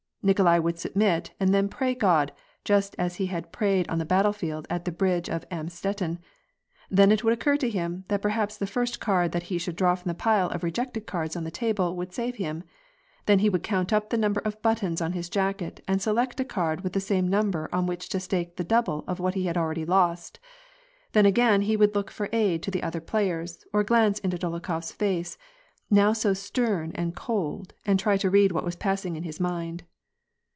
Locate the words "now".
25.89-26.13